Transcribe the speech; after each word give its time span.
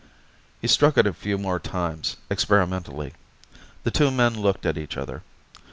He 0.59 0.67
struck 0.67 0.97
it 0.97 1.05
a 1.05 1.13
few 1.13 1.37
more 1.37 1.59
times, 1.59 2.17
experimentally. 2.27 3.13
The 3.83 3.91
two 3.91 4.09
men 4.09 4.33
looked 4.33 4.65
at 4.65 4.75
each 4.75 4.97
other. 4.97 5.21